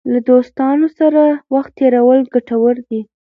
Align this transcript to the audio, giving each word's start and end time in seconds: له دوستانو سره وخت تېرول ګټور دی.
له 0.13 0.19
دوستانو 0.29 0.87
سره 0.99 1.21
وخت 1.53 1.71
تېرول 1.79 2.19
ګټور 2.33 2.75
دی. 2.89 3.01